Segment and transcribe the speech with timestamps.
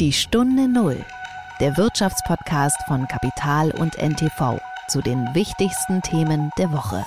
[0.00, 1.04] Die Stunde Null,
[1.60, 7.06] der Wirtschaftspodcast von Kapital und NTV zu den wichtigsten Themen der Woche.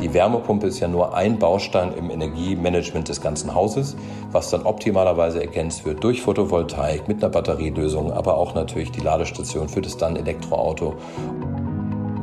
[0.00, 3.96] Die Wärmepumpe ist ja nur ein Baustein im Energiemanagement des ganzen Hauses,
[4.30, 9.68] was dann optimalerweise ergänzt wird durch Photovoltaik mit einer Batterielösung, aber auch natürlich die Ladestation
[9.68, 10.94] für das dann Elektroauto.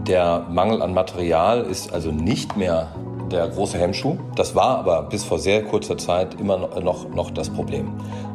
[0.08, 2.88] Der Mangel an Material ist also nicht mehr
[3.30, 4.18] der große Hemmschuh.
[4.36, 7.94] Das war aber bis vor sehr kurzer Zeit immer noch, noch das Problem.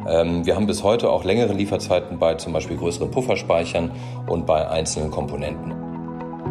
[0.08, 3.90] Ähm, wir haben bis heute auch längere Lieferzeiten bei zum Beispiel größeren Pufferspeichern
[4.26, 5.74] und bei einzelnen Komponenten.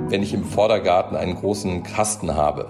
[0.09, 2.67] Wenn ich im Vordergarten einen großen Kasten habe,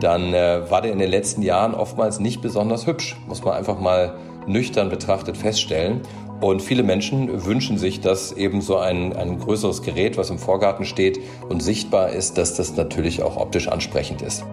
[0.00, 3.78] dann äh, war der in den letzten Jahren oftmals nicht besonders hübsch, muss man einfach
[3.78, 6.00] mal nüchtern betrachtet feststellen.
[6.40, 10.84] Und viele Menschen wünschen sich, dass eben so ein, ein größeres Gerät, was im Vorgarten
[10.84, 14.44] steht und sichtbar ist, dass das natürlich auch optisch ansprechend ist.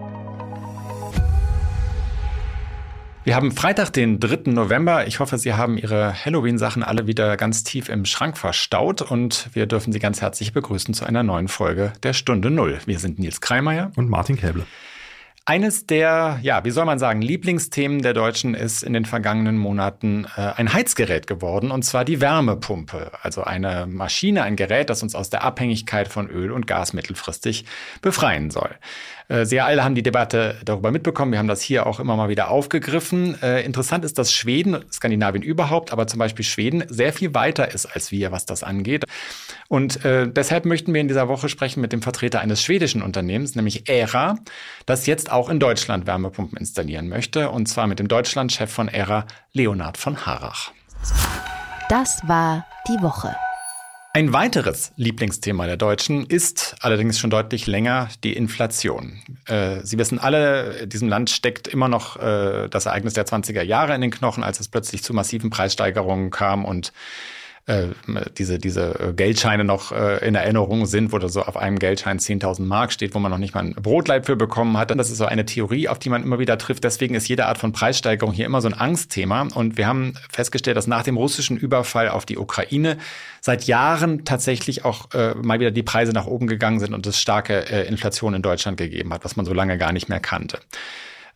[3.30, 4.50] Wir haben Freitag, den 3.
[4.50, 5.06] November.
[5.06, 9.66] Ich hoffe, Sie haben Ihre Halloween-Sachen alle wieder ganz tief im Schrank verstaut und wir
[9.66, 12.80] dürfen Sie ganz herzlich begrüßen zu einer neuen Folge der Stunde Null.
[12.86, 14.66] Wir sind Nils Kreimeier und Martin Käble.
[15.44, 20.26] Eines der, ja, wie soll man sagen, Lieblingsthemen der Deutschen ist in den vergangenen Monaten
[20.36, 23.12] äh, ein Heizgerät geworden, und zwar die Wärmepumpe.
[23.22, 27.64] Also eine Maschine, ein Gerät, das uns aus der Abhängigkeit von Öl und Gas mittelfristig
[28.02, 28.70] befreien soll.
[29.30, 31.32] Äh, Sie alle haben die Debatte darüber mitbekommen.
[31.32, 33.40] Wir haben das hier auch immer mal wieder aufgegriffen.
[33.42, 37.86] Äh, interessant ist, dass Schweden, Skandinavien überhaupt, aber zum Beispiel Schweden sehr viel weiter ist
[37.86, 39.04] als wir, was das angeht.
[39.68, 43.54] Und äh, deshalb möchten wir in dieser Woche sprechen mit dem Vertreter eines schwedischen Unternehmens,
[43.54, 44.36] nämlich ERA,
[44.84, 47.50] das jetzt auch in Deutschland Wärmepumpen installieren möchte.
[47.50, 50.72] Und zwar mit dem Deutschlandchef von ERA, Leonhard von Harach.
[51.88, 53.34] Das war die Woche.
[54.12, 59.20] Ein weiteres Lieblingsthema der Deutschen ist allerdings schon deutlich länger die Inflation.
[59.46, 63.94] Äh, Sie wissen alle, diesem Land steckt immer noch äh, das Ereignis der 20er Jahre
[63.94, 66.92] in den Knochen, als es plötzlich zu massiven Preissteigerungen kam und
[67.66, 67.88] äh,
[68.36, 72.18] diese, diese äh, Geldscheine noch äh, in Erinnerung sind, wo da so auf einem Geldschein
[72.18, 74.90] 10.000 Mark steht, wo man noch nicht mal ein Brotleib für bekommen hat.
[74.90, 76.84] Das ist so eine Theorie, auf die man immer wieder trifft.
[76.84, 79.48] Deswegen ist jede Art von Preissteigerung hier immer so ein Angstthema.
[79.54, 82.98] Und wir haben festgestellt, dass nach dem russischen Überfall auf die Ukraine
[83.40, 87.20] seit Jahren tatsächlich auch äh, mal wieder die Preise nach oben gegangen sind und es
[87.20, 90.58] starke äh, Inflation in Deutschland gegeben hat, was man so lange gar nicht mehr kannte.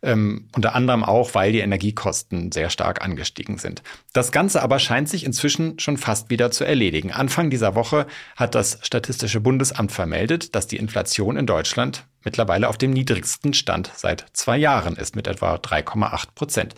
[0.05, 3.81] Ähm, unter anderem auch, weil die Energiekosten sehr stark angestiegen sind.
[4.13, 7.11] Das Ganze aber scheint sich inzwischen schon fast wieder zu erledigen.
[7.11, 8.05] Anfang dieser Woche
[8.35, 13.91] hat das Statistische Bundesamt vermeldet, dass die Inflation in Deutschland mittlerweile auf dem niedrigsten Stand
[13.95, 16.75] seit zwei Jahren ist, mit etwa 3,8 Prozent.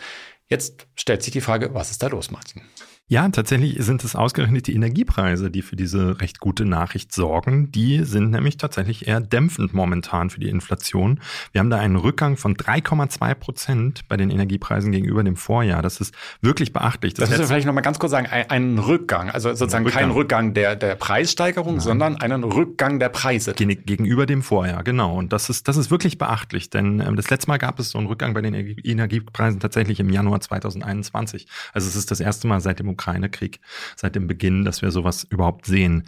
[0.47, 2.61] Jetzt stellt sich die Frage, was ist da los, Martin?
[3.09, 7.71] Ja, tatsächlich sind es ausgerechnet die Energiepreise, die für diese recht gute Nachricht sorgen.
[7.71, 11.21] Die sind nämlich tatsächlich eher dämpfend momentan für die Inflation.
[11.53, 15.81] Wir haben da einen Rückgang von 3,2 Prozent bei den Energiepreisen gegenüber dem Vorjahr.
[15.81, 17.13] Das ist wirklich beachtlich.
[17.13, 18.27] Das, das müssen wir vielleicht nochmal ganz kurz sagen.
[18.27, 20.03] Ein, Rückgang, also sozusagen Rückgang.
[20.03, 21.79] kein Rückgang der, der Preissteigerung, Nein.
[21.79, 23.53] sondern einen Rückgang der Preise.
[23.53, 25.15] Gegenüber dem Vorjahr, genau.
[25.15, 27.99] Und das ist, das ist wirklich beachtlich, denn ähm, das letzte Mal gab es so
[27.99, 31.47] einen Rückgang bei den Energiepreisen tatsächlich im Januar 2021.
[31.71, 33.59] Also es ist das erste Mal seit dem Ukraine-Krieg,
[33.95, 36.07] seit dem Beginn, dass wir sowas überhaupt sehen.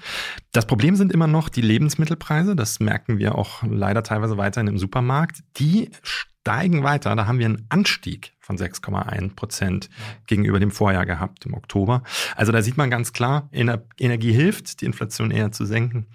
[0.52, 2.56] Das Problem sind immer noch die Lebensmittelpreise.
[2.56, 5.44] Das merken wir auch leider teilweise weiterhin im Supermarkt.
[5.58, 7.16] Die steigen weiter.
[7.16, 9.90] Da haben wir einen Anstieg von 6,1 Prozent
[10.26, 12.02] gegenüber dem Vorjahr gehabt im Oktober.
[12.36, 16.08] Also da sieht man ganz klar, Energie hilft, die Inflation eher zu senken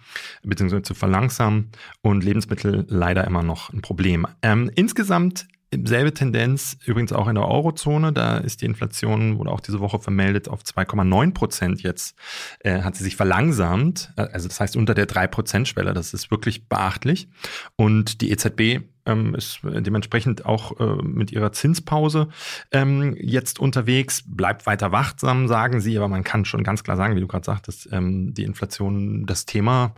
[0.42, 0.82] bzw.
[0.82, 1.70] zu verlangsamen
[2.02, 4.26] und Lebensmittel leider immer noch ein Problem.
[4.42, 5.46] Ähm, insgesamt
[5.84, 8.12] Selbe Tendenz übrigens auch in der Eurozone.
[8.12, 12.16] Da ist die Inflation, wurde auch diese Woche vermeldet, auf 2,9 Prozent jetzt,
[12.60, 14.12] äh, hat sie sich verlangsamt.
[14.16, 15.94] Also das heißt unter der 3-Prozent-Schwelle.
[15.94, 17.28] Das ist wirklich beachtlich.
[17.76, 22.28] Und die EZB ähm, ist dementsprechend auch äh, mit ihrer Zinspause
[22.72, 27.16] ähm, jetzt unterwegs, bleibt weiter wachsam, sagen sie, aber man kann schon ganz klar sagen,
[27.16, 29.94] wie du gerade sagtest, ähm, die Inflation, das Thema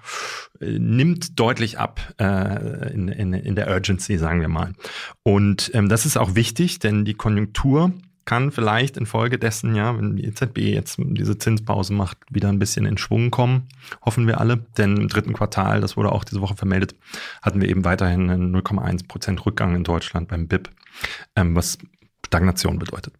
[0.60, 4.72] äh, nimmt deutlich ab äh, in, in, in der Urgency, sagen wir mal.
[5.22, 7.92] Und ähm, das ist auch wichtig, denn die Konjunktur
[8.26, 12.98] kann vielleicht infolgedessen, ja, wenn die EZB jetzt diese Zinspause macht, wieder ein bisschen in
[12.98, 13.68] Schwung kommen.
[14.04, 14.58] Hoffen wir alle.
[14.76, 16.94] Denn im dritten Quartal, das wurde auch diese Woche vermeldet,
[17.40, 20.68] hatten wir eben weiterhin einen 0,1 Prozent Rückgang in Deutschland beim BIP,
[21.36, 21.78] ähm, was
[22.26, 23.14] Stagnation bedeutet.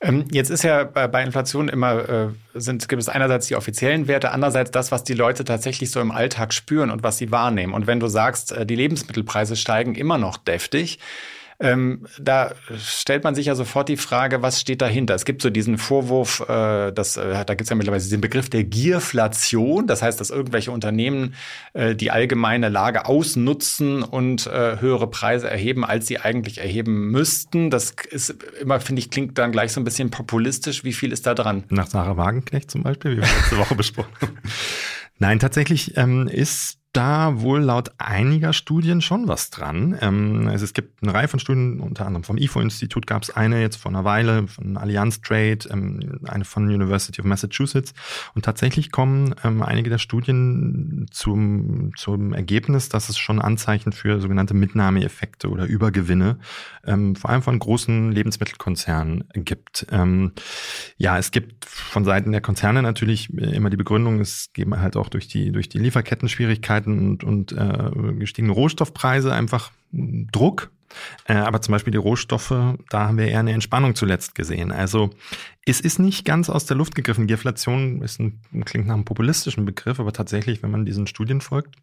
[0.00, 4.30] Ähm, jetzt ist ja bei Inflation immer, äh, sind, gibt es einerseits die offiziellen Werte,
[4.30, 7.74] andererseits das, was die Leute tatsächlich so im Alltag spüren und was sie wahrnehmen.
[7.74, 10.98] Und wenn du sagst, äh, die Lebensmittelpreise steigen immer noch deftig,
[11.60, 15.16] Ähm, da stellt man sich ja sofort die Frage, was steht dahinter?
[15.16, 18.48] Es gibt so diesen Vorwurf, äh, dass, äh, da gibt es ja mittlerweile diesen Begriff
[18.48, 19.88] der Gierflation.
[19.88, 21.34] Das heißt, dass irgendwelche Unternehmen
[21.72, 27.70] äh, die allgemeine Lage ausnutzen und äh, höhere Preise erheben, als sie eigentlich erheben müssten.
[27.70, 30.84] Das ist immer, finde ich, klingt dann gleich so ein bisschen populistisch.
[30.84, 31.64] Wie viel ist da dran?
[31.70, 34.38] Nach Sarah Wagenknecht zum Beispiel, wie wir letzte Woche besprochen haben.
[35.18, 39.96] Nein, tatsächlich ähm, ist da wohl laut einiger Studien schon was dran.
[40.00, 43.60] Ähm, also es gibt eine Reihe von Studien, unter anderem vom IFO-Institut gab es eine
[43.60, 47.94] jetzt vor einer Weile, von Allianz Trade, ähm, eine von University of Massachusetts.
[48.34, 54.20] Und tatsächlich kommen ähm, einige der Studien zum, zum Ergebnis, dass es schon Anzeichen für
[54.20, 56.40] sogenannte Mitnahmeeffekte oder Übergewinne,
[56.84, 59.86] ähm, vor allem von großen Lebensmittelkonzernen gibt.
[59.92, 60.32] Ähm,
[60.96, 65.08] ja, es gibt von Seiten der Konzerne natürlich immer die Begründung, es geben halt auch
[65.08, 70.70] durch die, durch die Lieferketten-Schwierigkeiten und, und äh, gestiegene Rohstoffpreise einfach Druck.
[71.24, 72.54] Äh, aber zum Beispiel die Rohstoffe,
[72.90, 74.72] da haben wir eher eine Entspannung zuletzt gesehen.
[74.72, 75.10] Also
[75.68, 77.26] es ist nicht ganz aus der Luft gegriffen.
[77.26, 81.76] Deflation ist ein, klingt nach einem populistischen Begriff, aber tatsächlich, wenn man diesen Studien folgt,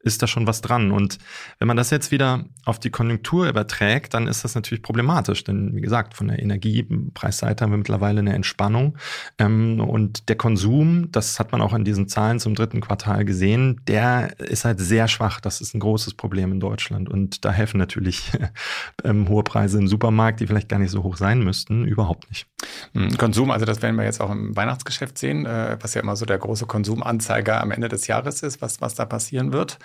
[0.00, 0.92] ist da schon was dran.
[0.92, 1.18] Und
[1.58, 5.44] wenn man das jetzt wieder auf die Konjunktur überträgt, dann ist das natürlich problematisch.
[5.44, 8.96] Denn wie gesagt, von der Energiepreisseite haben wir mittlerweile eine Entspannung.
[9.38, 13.80] Ähm, und der Konsum, das hat man auch an diesen Zahlen zum dritten Quartal gesehen,
[13.88, 15.40] der ist halt sehr schwach.
[15.40, 17.08] Das ist ein großes Problem in Deutschland.
[17.08, 18.32] Und da helfen natürlich
[19.04, 22.46] ähm, hohe Preise im Supermarkt, die vielleicht gar nicht so hoch sein müssten, überhaupt nicht.
[22.94, 26.16] Hm, Konsum, also das werden wir jetzt auch im Weihnachtsgeschäft sehen, äh, was ja immer
[26.16, 29.78] so der große Konsumanzeiger am Ende des Jahres ist, was, was da passieren wird.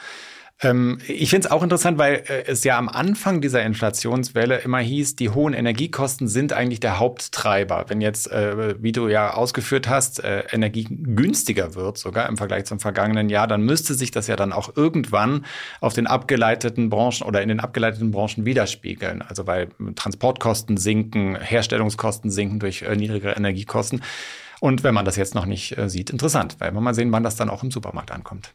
[0.61, 4.79] Ähm, ich finde es auch interessant, weil äh, es ja am Anfang dieser Inflationswelle immer
[4.79, 7.85] hieß, die hohen Energiekosten sind eigentlich der Haupttreiber.
[7.87, 12.65] Wenn jetzt, äh, wie du ja ausgeführt hast, äh, Energie günstiger wird, sogar im Vergleich
[12.65, 15.45] zum vergangenen Jahr, dann müsste sich das ja dann auch irgendwann
[15.81, 19.21] auf den abgeleiteten Branchen oder in den abgeleiteten Branchen widerspiegeln.
[19.21, 24.01] Also weil Transportkosten sinken, Herstellungskosten sinken durch niedrigere Energiekosten.
[24.59, 27.35] Und wenn man das jetzt noch nicht sieht, interessant, weil wir mal sehen, wann das
[27.35, 28.53] dann auch im Supermarkt ankommt.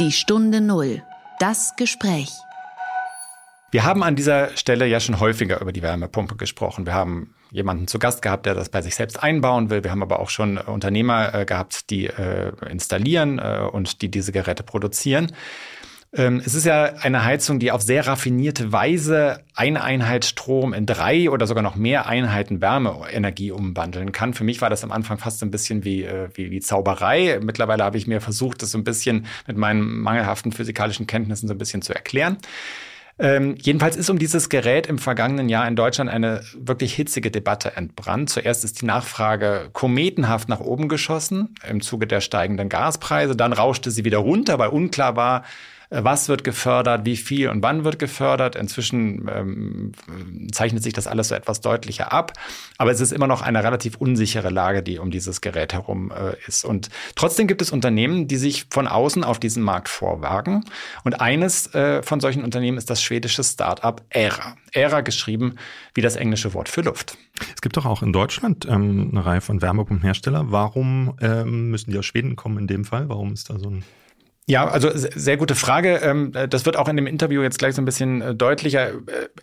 [0.00, 1.04] Die Stunde Null.
[1.38, 2.32] Das Gespräch.
[3.70, 6.84] Wir haben an dieser Stelle ja schon häufiger über die Wärmepumpe gesprochen.
[6.84, 9.84] Wir haben jemanden zu Gast gehabt, der das bei sich selbst einbauen will.
[9.84, 14.32] Wir haben aber auch schon Unternehmer äh, gehabt, die äh, installieren äh, und die diese
[14.32, 15.30] Geräte produzieren.
[16.16, 20.86] Ähm, es ist ja eine Heizung, die auf sehr raffinierte Weise eine Einheit Strom in
[20.86, 24.32] drei oder sogar noch mehr Einheiten Wärmeenergie umwandeln kann.
[24.32, 27.40] Für mich war das am Anfang fast ein bisschen wie, äh, wie, wie Zauberei.
[27.42, 31.54] Mittlerweile habe ich mir versucht, das so ein bisschen mit meinen mangelhaften physikalischen Kenntnissen so
[31.54, 32.38] ein bisschen zu erklären.
[33.16, 37.76] Ähm, jedenfalls ist um dieses Gerät im vergangenen Jahr in Deutschland eine wirklich hitzige Debatte
[37.76, 38.30] entbrannt.
[38.30, 43.36] Zuerst ist die Nachfrage kometenhaft nach oben geschossen im Zuge der steigenden Gaspreise.
[43.36, 45.44] Dann rauschte sie wieder runter, weil unklar war,
[45.96, 48.56] was wird gefördert, wie viel und wann wird gefördert.
[48.56, 49.92] Inzwischen ähm,
[50.52, 52.32] zeichnet sich das alles so etwas deutlicher ab.
[52.78, 56.36] Aber es ist immer noch eine relativ unsichere Lage, die um dieses Gerät herum äh,
[56.46, 56.64] ist.
[56.64, 60.64] Und trotzdem gibt es Unternehmen, die sich von außen auf diesen Markt vorwagen.
[61.04, 64.56] Und eines äh, von solchen Unternehmen ist das schwedische Start-up Era.
[64.72, 65.56] Era geschrieben
[65.94, 67.16] wie das englische Wort für Luft.
[67.54, 70.50] Es gibt doch auch in Deutschland ähm, eine Reihe von Wärmepumpenherstellern.
[70.50, 73.08] Warum ähm, müssen die aus Schweden kommen in dem Fall?
[73.08, 73.84] Warum ist da so ein
[74.46, 75.96] ja, also sehr gute Frage.
[76.02, 78.90] Ähm, das wird auch in dem Interview jetzt gleich so ein bisschen äh, deutlicher.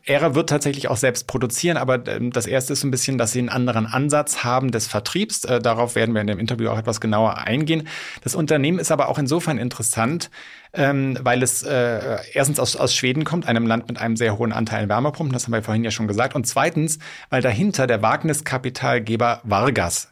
[0.05, 3.17] Ära äh, wird tatsächlich auch selbst produzieren, aber ähm, das erste ist so ein bisschen,
[3.17, 5.43] dass sie einen anderen Ansatz haben des Vertriebs.
[5.43, 7.87] Äh, darauf werden wir in dem Interview auch etwas genauer eingehen.
[8.23, 10.29] Das Unternehmen ist aber auch insofern interessant,
[10.73, 14.53] ähm, weil es äh, erstens aus, aus Schweden kommt, einem Land mit einem sehr hohen
[14.53, 16.99] Anteil an Wärmepumpen, das haben wir vorhin ja schon gesagt, und zweitens,
[17.31, 20.09] weil dahinter der Wagniskapitalgeber Vargas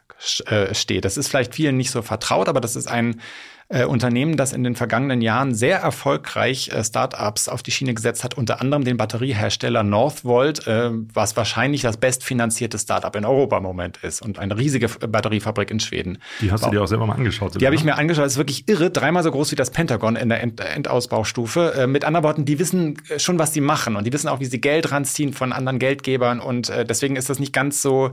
[0.73, 1.05] steht.
[1.05, 3.21] Das ist vielleicht vielen nicht so vertraut, aber das ist ein
[3.69, 8.23] äh, Unternehmen, das in den vergangenen Jahren sehr erfolgreich äh, Startups auf die Schiene gesetzt
[8.23, 13.63] hat, unter anderem den Batteriehersteller Northvolt, äh, was wahrscheinlich das bestfinanzierte Startup in Europa im
[13.63, 16.17] Moment ist und eine riesige Batteriefabrik in Schweden.
[16.41, 17.61] Die hast du dir auch selber mal angeschaut.
[17.61, 18.25] Die habe ich mir angeschaut.
[18.25, 21.73] Das ist wirklich irre, dreimal so groß wie das Pentagon in der End Endausbaustufe.
[21.77, 24.39] Äh, mit anderen Worten, die wissen äh, schon, was sie machen und die wissen auch,
[24.39, 28.11] wie sie Geld ranziehen von anderen Geldgebern und äh, deswegen ist das nicht ganz so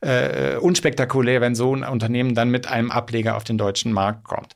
[0.00, 4.54] äh, unspektakulär, wenn so ein Unternehmen dann mit einem Ableger auf den deutschen Markt kommt.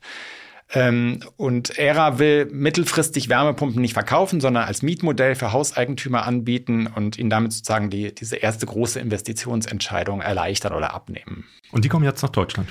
[0.71, 7.17] Ähm, und ERA will mittelfristig Wärmepumpen nicht verkaufen, sondern als Mietmodell für Hauseigentümer anbieten und
[7.17, 11.45] ihnen damit sozusagen die, diese erste große Investitionsentscheidung erleichtern oder abnehmen.
[11.71, 12.69] Und die kommen jetzt nach Deutschland.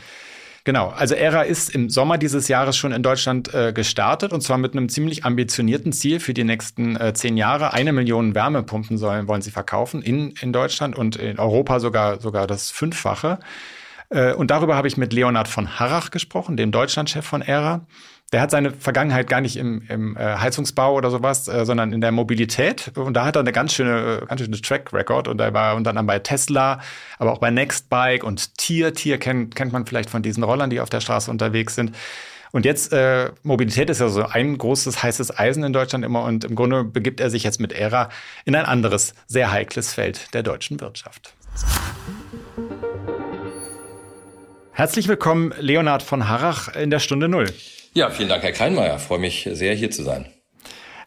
[0.69, 4.59] Genau, also ERA ist im Sommer dieses Jahres schon in Deutschland äh, gestartet und zwar
[4.59, 7.73] mit einem ziemlich ambitionierten Ziel für die nächsten äh, zehn Jahre.
[7.73, 12.47] Eine Million Wärmepumpen sollen, wollen sie verkaufen in, in Deutschland und in Europa sogar, sogar
[12.47, 13.39] das Fünffache.
[14.11, 17.87] Äh, und darüber habe ich mit Leonhard von Harrach gesprochen, dem Deutschlandchef von ERA.
[18.33, 22.03] Der hat seine Vergangenheit gar nicht im, im äh, Heizungsbau oder sowas, äh, sondern in
[22.03, 22.93] der Mobilität.
[22.95, 25.29] Und da hat er eine ganz schöne, ganz schöne Track Record.
[25.29, 26.81] Und er war unter anderem bei Tesla,
[27.19, 28.93] aber auch bei Nextbike und Tier.
[28.93, 31.95] Tier kennt, kennt man vielleicht von diesen Rollern, die auf der Straße unterwegs sind.
[32.51, 36.25] Und jetzt, äh, Mobilität ist ja so ein großes heißes Eisen in Deutschland immer.
[36.25, 38.11] Und im Grunde begibt er sich jetzt mit ERA
[38.45, 41.35] in ein anderes, sehr heikles Feld der deutschen Wirtschaft.
[44.79, 47.53] Herzlich willkommen, Leonhard von Harrach in der Stunde Null.
[47.95, 49.01] Ja, vielen Dank, Herr Kleinmeier.
[49.01, 50.27] Freue mich sehr, hier zu sein.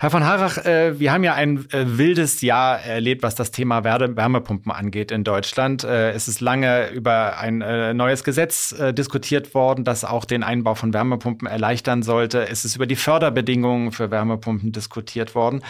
[0.02, 3.84] Herr von Harrach, äh, wir haben ja ein äh, wildes Jahr erlebt, was das Thema
[3.84, 5.84] Wärme Wärmepumpen angeht in Deutschland.
[5.84, 7.60] Äh, es ist lange über ein
[7.96, 12.50] neues Gesetz diskutiert worden, das auch den Einbau von Wärmepumpen erleichtern sollte.
[12.50, 15.62] Es ist über die Förderbedingungen für Wärmepumpen diskutiert worden.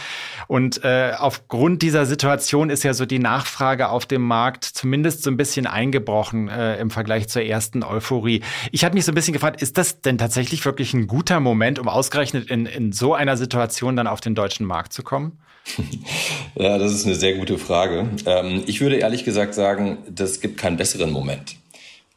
[0.48, 5.38] Und aufgrund dieser Situation ist ja so die Nachfrage auf dem Markt zumindest so ein
[5.38, 8.42] bisschen eingebrochen im Vergleich zur ersten Euphorie.
[8.72, 11.80] Ich hatte mich so ein bisschen gefragt, ist das denn tatsächlich wirklich ein guter Moment,
[11.80, 15.38] um ausgerechnet in, in so einer Situation dann auf den deutschen Markt zu kommen?
[16.56, 18.10] Ja, das ist eine sehr gute Frage.
[18.26, 21.56] Ähm, ich würde ehrlich gesagt sagen, das gibt keinen besseren Moment.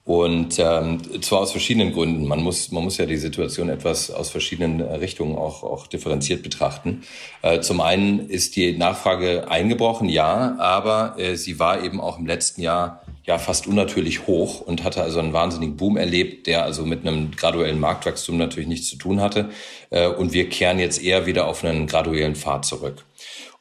[0.04, 2.26] Und ähm, zwar aus verschiedenen Gründen.
[2.26, 7.04] Man muss, man muss ja die Situation etwas aus verschiedenen Richtungen auch, auch differenziert betrachten.
[7.40, 12.26] Äh, zum einen ist die Nachfrage eingebrochen, ja, aber äh, sie war eben auch im
[12.26, 16.84] letzten Jahr ja fast unnatürlich hoch und hatte also einen wahnsinnigen Boom erlebt, der also
[16.84, 19.50] mit einem graduellen Marktwachstum natürlich nichts zu tun hatte.
[19.90, 23.04] Äh, und wir kehren jetzt eher wieder auf einen graduellen Pfad zurück.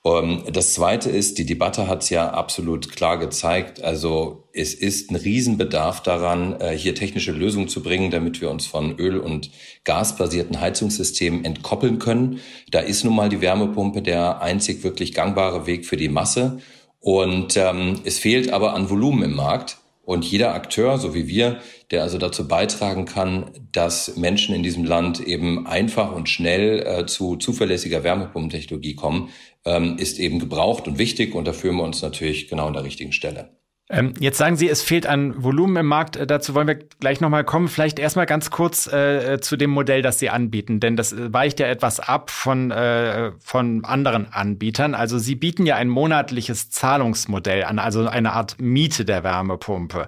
[0.05, 3.81] Ähm, das Zweite ist, die Debatte hat es ja absolut klar gezeigt.
[3.81, 8.65] Also es ist ein Riesenbedarf daran, äh, hier technische Lösungen zu bringen, damit wir uns
[8.65, 9.49] von Öl- und
[9.85, 12.41] gasbasierten Heizungssystemen entkoppeln können.
[12.69, 16.59] Da ist nun mal die Wärmepumpe der einzig wirklich gangbare Weg für die Masse.
[17.03, 19.77] Und ähm, es fehlt aber an Volumen im Markt.
[20.05, 21.59] Und jeder Akteur, so wie wir,
[21.91, 27.05] der also dazu beitragen kann, dass Menschen in diesem Land eben einfach und schnell äh,
[27.05, 29.29] zu zuverlässiger Wärmepumpentechnologie kommen,
[29.65, 31.35] ähm, ist eben gebraucht und wichtig.
[31.35, 33.49] Und da fühlen wir uns natürlich genau an der richtigen Stelle.
[33.93, 36.15] Ähm, jetzt sagen Sie, es fehlt an Volumen im Markt.
[36.15, 37.67] Äh, dazu wollen wir gleich nochmal kommen.
[37.67, 41.59] Vielleicht erstmal ganz kurz äh, zu dem Modell, das Sie anbieten, denn das äh, weicht
[41.59, 44.95] ja etwas ab von, äh, von anderen Anbietern.
[44.95, 50.07] Also Sie bieten ja ein monatliches Zahlungsmodell an, also eine Art Miete der Wärmepumpe.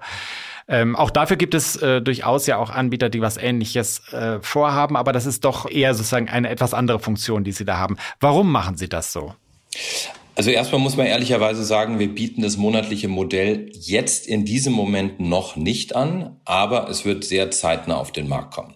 [0.68, 4.98] Ähm, auch dafür gibt es äh, durchaus ja auch Anbieter, die was Ähnliches äh, vorhaben,
[4.98, 7.98] aber das ist doch eher sozusagen eine etwas andere Funktion, die Sie da haben.
[8.20, 9.36] Warum machen Sie das so?
[10.36, 15.22] Also erstmal muss man ehrlicherweise sagen, wir bieten das monatliche Modell jetzt in diesem Moment
[15.22, 18.76] noch nicht an, aber es wird sehr zeitnah auf den Markt kommen.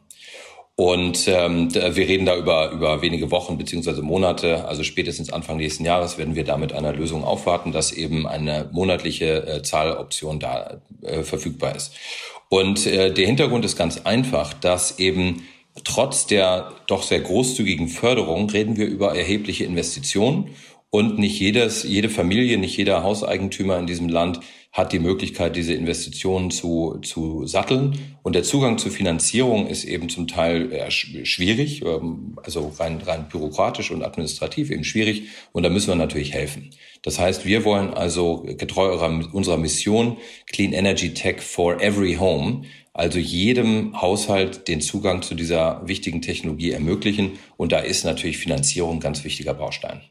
[0.78, 5.84] Und ähm, wir reden da über, über wenige Wochen beziehungsweise Monate, also spätestens Anfang nächsten
[5.84, 10.80] Jahres werden wir da mit einer Lösung aufwarten, dass eben eine monatliche äh, Zahloption da
[11.02, 11.92] äh, verfügbar ist.
[12.48, 15.44] Und äh, der Hintergrund ist ganz einfach, dass eben
[15.84, 20.56] trotz der doch sehr großzügigen Förderung reden wir über erhebliche Investitionen
[20.92, 24.40] und nicht jedes, jede Familie, nicht jeder Hauseigentümer in diesem Land
[24.72, 28.18] hat die Möglichkeit, diese Investitionen zu, zu satteln.
[28.22, 33.92] Und der Zugang zur Finanzierung ist eben zum Teil schwierig, ähm, also rein, rein bürokratisch
[33.92, 35.24] und administrativ eben schwierig.
[35.52, 36.70] Und da müssen wir natürlich helfen.
[37.02, 38.94] Das heißt, wir wollen also getreu
[39.32, 40.18] unserer Mission
[40.48, 46.72] Clean Energy Tech for Every Home also jedem Haushalt den Zugang zu dieser wichtigen Technologie
[46.72, 47.40] ermöglichen.
[47.56, 50.02] Und da ist natürlich Finanzierung ein ganz wichtiger Baustein.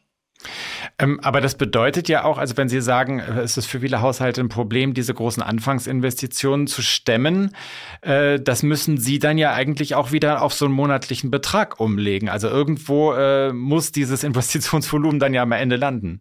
[1.01, 4.01] Ähm, aber das bedeutet ja auch, also wenn Sie sagen, äh, es ist für viele
[4.01, 7.55] Haushalte ein Problem, diese großen Anfangsinvestitionen zu stemmen,
[8.01, 12.29] äh, das müssen Sie dann ja eigentlich auch wieder auf so einen monatlichen Betrag umlegen.
[12.29, 16.21] Also irgendwo äh, muss dieses Investitionsvolumen dann ja am Ende landen.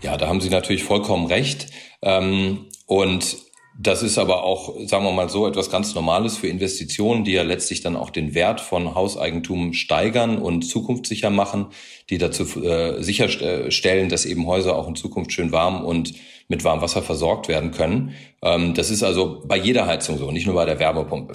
[0.00, 1.66] Ja, da haben Sie natürlich vollkommen recht.
[2.00, 3.36] Ähm, und
[3.82, 7.42] das ist aber auch, sagen wir mal so, etwas ganz Normales für Investitionen, die ja
[7.42, 11.68] letztlich dann auch den Wert von Hauseigentum steigern und zukunftssicher machen,
[12.10, 16.12] die dazu äh, sicherstellen, dass eben Häuser auch in Zukunft schön warm und
[16.48, 18.14] mit warmem Wasser versorgt werden können.
[18.42, 21.32] Ähm, das ist also bei jeder Heizung so, nicht nur bei der Wärmepumpe.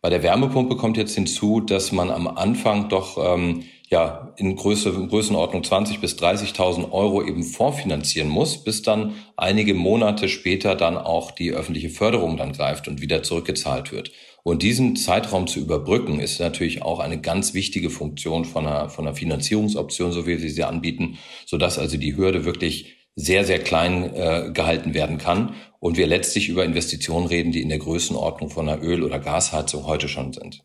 [0.00, 4.90] Bei der Wärmepumpe kommt jetzt hinzu, dass man am Anfang doch ähm, ja, in Größe,
[4.90, 10.98] in Größenordnung 20 bis 30.000 Euro eben vorfinanzieren muss, bis dann einige Monate später dann
[10.98, 14.12] auch die öffentliche Förderung dann greift und wieder zurückgezahlt wird.
[14.42, 19.06] Und diesen Zeitraum zu überbrücken, ist natürlich auch eine ganz wichtige Funktion von einer, von
[19.06, 24.14] einer Finanzierungsoption, so wie sie sie anbieten, sodass also die Hürde wirklich sehr, sehr klein
[24.14, 28.68] äh, gehalten werden kann und wir letztlich über Investitionen reden, die in der Größenordnung von
[28.68, 30.62] einer Öl- oder Gasheizung heute schon sind.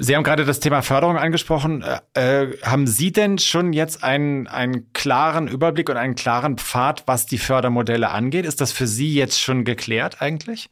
[0.00, 1.84] Sie haben gerade das Thema Förderung angesprochen.
[2.14, 7.02] Äh, äh, haben Sie denn schon jetzt einen, einen klaren Überblick und einen klaren Pfad,
[7.06, 8.46] was die Fördermodelle angeht?
[8.46, 10.68] Ist das für Sie jetzt schon geklärt eigentlich?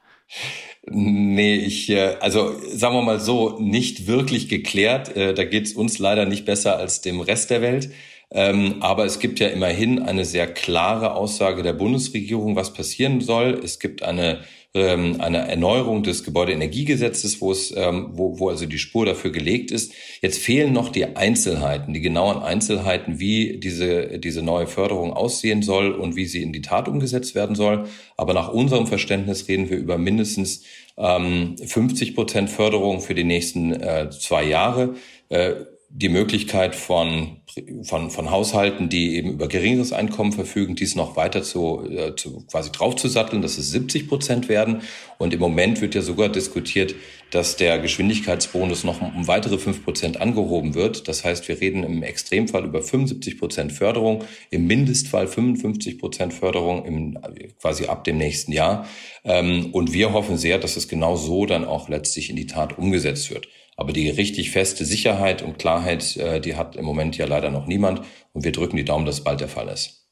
[0.88, 5.16] Nee, ich, äh, also sagen wir mal so, nicht wirklich geklärt.
[5.16, 7.90] Äh, da geht's uns leider nicht besser als dem Rest der Welt.
[8.30, 13.60] Ähm, aber es gibt ja immerhin eine sehr klare Aussage der Bundesregierung, was passieren soll.
[13.64, 14.44] Es gibt eine
[14.76, 19.70] ähm, eine Erneuerung des Gebäudeenergiegesetzes, wo es, ähm, wo, wo also die Spur dafür gelegt
[19.70, 19.92] ist.
[20.20, 25.92] Jetzt fehlen noch die Einzelheiten, die genauen Einzelheiten, wie diese, diese neue Förderung aussehen soll
[25.92, 27.86] und wie sie in die Tat umgesetzt werden soll.
[28.16, 30.62] Aber nach unserem Verständnis reden wir über mindestens
[30.96, 34.94] ähm, 50 Prozent Förderung für die nächsten äh, zwei Jahre.
[35.28, 35.54] Äh,
[35.88, 37.38] die Möglichkeit von,
[37.84, 42.44] von, von Haushalten, die eben über geringeres Einkommen verfügen, dies noch weiter zu, äh, zu
[42.46, 44.82] quasi draufzusatteln, dass es 70 Prozent werden.
[45.16, 46.94] Und im Moment wird ja sogar diskutiert,
[47.30, 51.08] dass der Geschwindigkeitsbonus noch um weitere fünf Prozent angehoben wird.
[51.08, 56.84] Das heißt, wir reden im Extremfall über 75 Prozent Förderung, im Mindestfall 55 Prozent Förderung
[56.84, 57.18] im,
[57.58, 58.86] quasi ab dem nächsten Jahr.
[59.24, 62.76] Ähm, und wir hoffen sehr, dass es genau so dann auch letztlich in die Tat
[62.76, 63.48] umgesetzt wird.
[63.76, 67.66] Aber die richtig feste Sicherheit und Klarheit, äh, die hat im Moment ja leider noch
[67.66, 68.02] niemand.
[68.32, 70.06] Und wir drücken die Daumen, dass es bald der Fall ist.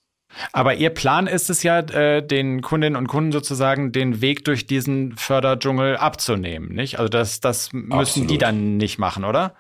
[0.52, 4.66] Aber Ihr Plan ist es ja, äh, den Kundinnen und Kunden sozusagen den Weg durch
[4.66, 6.98] diesen Förderdschungel abzunehmen, nicht?
[6.98, 8.30] Also das, das müssen Absolut.
[8.30, 9.54] die dann nicht machen, oder?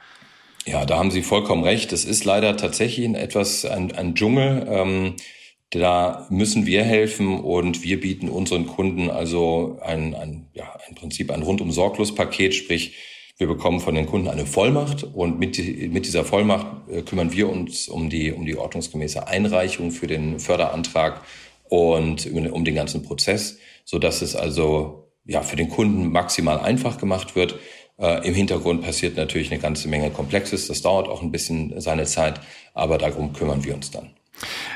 [0.66, 1.92] Ja, da haben Sie vollkommen recht.
[1.92, 4.66] Es ist leider tatsächlich ein etwas ein, ein Dschungel.
[4.68, 5.14] Ähm,
[5.70, 11.30] da müssen wir helfen und wir bieten unseren Kunden also ein, ein, ja, im Prinzip
[11.30, 12.94] ein rundum sorglos Paket, sprich
[13.36, 17.48] wir bekommen von den Kunden eine Vollmacht und mit, mit dieser Vollmacht äh, kümmern wir
[17.48, 21.20] uns um die, um die ordnungsgemäße Einreichung für den Förderantrag
[21.68, 26.98] und um den ganzen Prozess, so dass es also ja für den Kunden maximal einfach
[26.98, 27.56] gemacht wird.
[27.98, 30.68] Äh, Im Hintergrund passiert natürlich eine ganze Menge Komplexes.
[30.68, 32.40] Das dauert auch ein bisschen seine Zeit,
[32.74, 34.10] aber darum kümmern wir uns dann.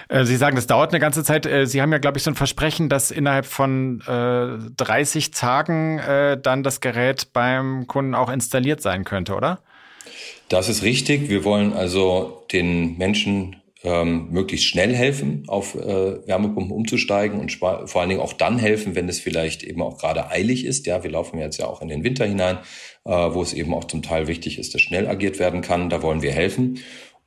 [0.08, 1.46] Äh, Sie sagen, das dauert eine ganze Zeit.
[1.46, 5.98] Äh, Sie haben ja, glaube ich, so ein Versprechen, dass innerhalb von äh, 30 Tagen
[5.98, 9.60] äh, dann das Gerät beim Kunden auch installiert sein könnte, oder?
[10.48, 11.28] Das ist richtig.
[11.28, 17.94] Wir wollen also den Menschen ähm, möglichst schnell helfen, auf äh, Wärmepumpen umzusteigen und vor
[17.94, 20.86] allen Dingen auch dann helfen, wenn es vielleicht eben auch gerade eilig ist.
[20.86, 22.58] Ja, wir laufen jetzt ja auch in den Winter hinein,
[23.04, 25.90] äh, wo es eben auch zum Teil wichtig ist, dass schnell agiert werden kann.
[25.90, 26.80] Da wollen wir helfen.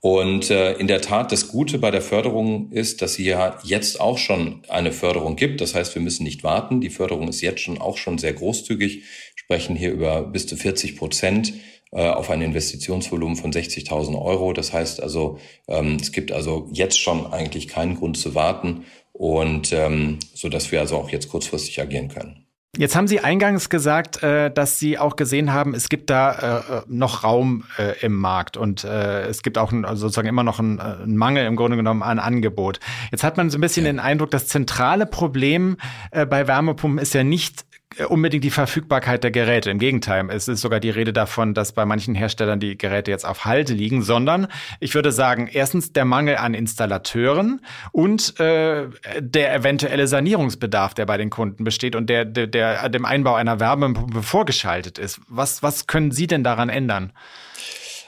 [0.03, 4.01] Und äh, in der Tat, das Gute bei der Förderung ist, dass sie ja jetzt
[4.01, 5.62] auch schon eine Förderung gibt.
[5.62, 6.81] Das heißt, wir müssen nicht warten.
[6.81, 9.03] Die Förderung ist jetzt schon auch schon sehr großzügig,
[9.36, 11.53] sprechen hier über bis zu 40 Prozent
[11.91, 14.53] äh, auf ein Investitionsvolumen von 60.000 Euro.
[14.53, 15.37] Das heißt also,
[15.68, 20.72] ähm, es gibt also jetzt schon eigentlich keinen Grund zu warten und ähm, so dass
[20.72, 22.48] wir also auch jetzt kurzfristig agieren können.
[22.77, 26.81] Jetzt haben Sie eingangs gesagt, äh, dass Sie auch gesehen haben, es gibt da äh,
[26.88, 31.46] noch Raum äh, im Markt und es gibt auch also sozusagen immer noch einen Mangel
[31.46, 32.79] im Grunde genommen an Angebot.
[33.12, 33.92] Jetzt hat man so ein bisschen ja.
[33.92, 35.77] den Eindruck, das zentrale Problem
[36.12, 37.71] bei Wärmepumpen ist ja nicht äh,
[38.08, 39.70] unbedingt die Verfügbarkeit der Geräte.
[39.70, 43.25] Im Gegenteil, es ist sogar die Rede davon, dass bei manchen Herstellern die Geräte jetzt
[43.25, 44.48] auf Halte liegen, sondern
[44.80, 48.88] ich würde sagen, erstens der Mangel an Installateuren und äh,
[49.20, 53.60] der eventuelle Sanierungsbedarf, der bei den Kunden besteht und der, der, der dem Einbau einer
[53.60, 55.20] Wärmepumpe vorgeschaltet ist.
[55.27, 57.12] Was, was können Sie denn daran ändern?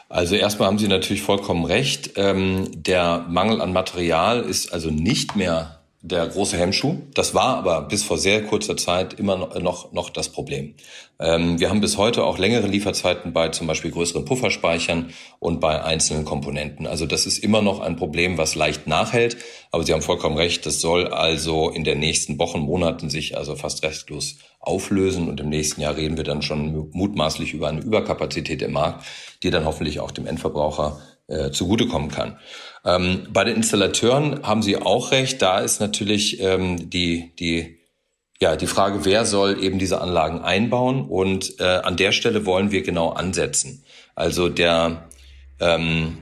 [0.10, 2.12] Also erstmal haben Sie natürlich vollkommen recht.
[2.17, 6.97] Ähm, der Mangel an Material ist also nicht mehr der große Hemmschuh.
[7.13, 10.75] Das war aber bis vor sehr kurzer Zeit immer noch, noch das Problem.
[11.17, 15.81] Ähm, wir haben bis heute auch längere Lieferzeiten bei zum Beispiel größeren Pufferspeichern und bei
[15.81, 16.87] einzelnen Komponenten.
[16.87, 19.37] Also das ist immer noch ein Problem, was leicht nachhält.
[19.71, 23.55] Aber Sie haben vollkommen recht, das soll also in den nächsten Wochen, Monaten sich also
[23.55, 25.29] fast restlos auflösen.
[25.29, 29.05] Und im nächsten Jahr reden wir dann schon mutmaßlich über eine Überkapazität im Markt,
[29.41, 32.38] die dann hoffentlich auch dem Endverbraucher äh, zugutekommen kann.
[32.86, 35.41] Ähm, bei den Installateuren haben Sie auch recht.
[35.41, 37.79] Da ist natürlich ähm, die, die,
[38.39, 41.05] ja, die Frage, wer soll eben diese Anlagen einbauen?
[41.07, 43.83] Und äh, an der Stelle wollen wir genau ansetzen.
[44.15, 45.09] Also der,
[45.59, 46.19] ähm,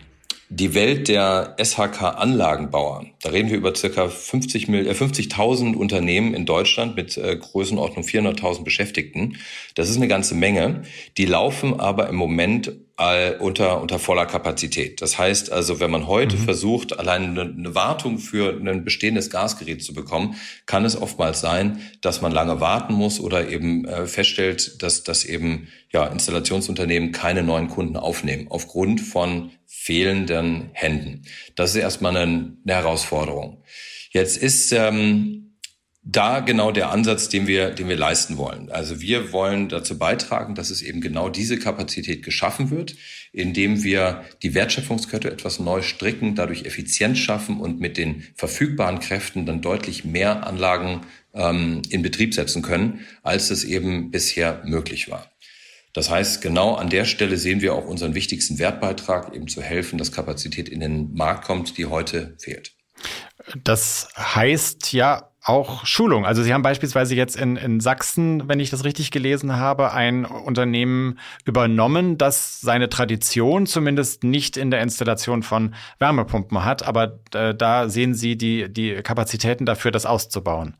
[0.49, 3.05] die Welt der SHK-Anlagenbauer.
[3.21, 8.63] Da reden wir über circa 50 äh, 50.000 Unternehmen in Deutschland mit äh, Größenordnung 400.000
[8.63, 9.37] Beschäftigten.
[9.75, 10.83] Das ist eine ganze Menge.
[11.17, 15.01] Die laufen aber im Moment äh, unter, unter voller Kapazität.
[15.01, 16.41] Das heißt also, wenn man heute mhm.
[16.41, 21.81] versucht, allein eine, eine, Wartung für ein bestehendes Gasgerät zu bekommen, kann es oftmals sein,
[22.01, 27.43] dass man lange warten muss oder eben äh, feststellt, dass, dass eben ja, Installationsunternehmen keine
[27.43, 31.23] neuen Kunden aufnehmen aufgrund von fehlenden Händen.
[31.55, 33.63] Das ist erstmal eine, eine Herausforderung.
[34.11, 35.50] Jetzt ist ähm,
[36.03, 38.71] da genau der Ansatz, den wir, den wir leisten wollen.
[38.71, 42.95] Also wir wollen dazu beitragen, dass es eben genau diese Kapazität geschaffen wird,
[43.31, 49.45] indem wir die Wertschöpfungskette etwas neu stricken, dadurch Effizienz schaffen und mit den verfügbaren Kräften
[49.45, 51.01] dann deutlich mehr Anlagen
[51.35, 55.29] ähm, in Betrieb setzen können, als es eben bisher möglich war.
[55.93, 59.99] Das heißt, genau an der Stelle sehen wir auch unseren wichtigsten Wertbeitrag, eben zu helfen,
[59.99, 62.71] dass Kapazität in den Markt kommt, die heute fehlt.
[63.63, 66.25] Das heißt ja auch Schulung.
[66.25, 70.25] Also Sie haben beispielsweise jetzt in, in Sachsen, wenn ich das richtig gelesen habe, ein
[70.25, 76.83] Unternehmen übernommen, das seine Tradition zumindest nicht in der Installation von Wärmepumpen hat.
[76.83, 80.77] Aber äh, da sehen Sie die, die Kapazitäten dafür, das auszubauen.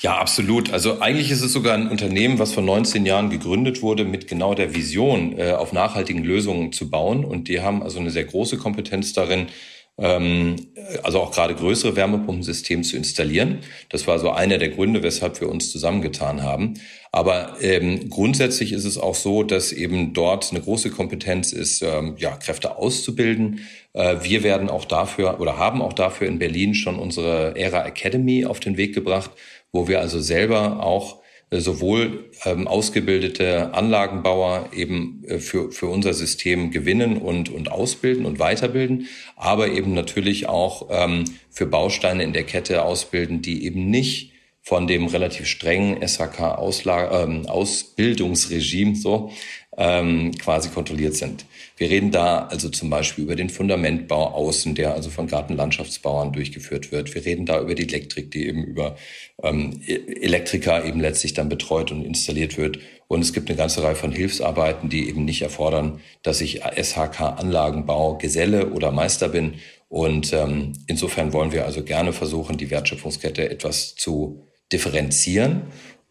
[0.00, 0.72] Ja, absolut.
[0.72, 4.54] Also eigentlich ist es sogar ein Unternehmen, was vor 19 Jahren gegründet wurde, mit genau
[4.54, 7.24] der Vision, äh, auf nachhaltigen Lösungen zu bauen.
[7.24, 9.48] Und die haben also eine sehr große Kompetenz darin,
[9.96, 13.60] also auch gerade größere Wärmepumpensysteme zu installieren.
[13.90, 16.74] Das war so einer der Gründe, weshalb wir uns zusammengetan haben.
[17.12, 22.16] Aber ähm, grundsätzlich ist es auch so, dass eben dort eine große Kompetenz ist, ähm,
[22.18, 23.60] ja, Kräfte auszubilden.
[23.92, 28.46] Äh, wir werden auch dafür oder haben auch dafür in Berlin schon unsere Era Academy
[28.46, 29.30] auf den Weg gebracht,
[29.70, 36.70] wo wir also selber auch sowohl ähm, ausgebildete Anlagenbauer eben äh, für, für unser System
[36.70, 42.44] gewinnen und, und ausbilden und weiterbilden, aber eben natürlich auch ähm, für Bausteine in der
[42.44, 49.30] Kette ausbilden, die eben nicht von dem relativ strengen SHK-Ausbildungsregime ähm, so
[49.76, 51.44] ähm, quasi kontrolliert sind.
[51.76, 56.92] Wir reden da also zum Beispiel über den Fundamentbau außen, der also von Gartenlandschaftsbauern durchgeführt
[56.92, 57.14] wird.
[57.14, 58.96] Wir reden da über die Elektrik, die eben über
[59.42, 62.78] ähm, e-, Elektriker eben letztlich dann betreut und installiert wird.
[63.08, 68.18] Und es gibt eine ganze Reihe von Hilfsarbeiten, die eben nicht erfordern, dass ich SHK-Anlagenbau
[68.18, 69.54] Geselle oder Meister bin.
[69.88, 75.62] Und ähm, insofern wollen wir also gerne versuchen, die Wertschöpfungskette etwas zu differenzieren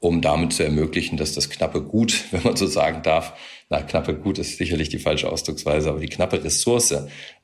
[0.04, 3.34] um damit zu ermöglichen, dass das knappe Gut, wenn man so sagen darf,
[3.74, 6.94] na, knappe Gut ist sicherlich die falsche Ausdrucksweise, aber die knappe Ressource,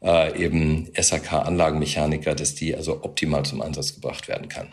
[0.03, 4.67] äh, eben SAK-Anlagenmechaniker, dass die also optimal zum Einsatz gebracht werden kann.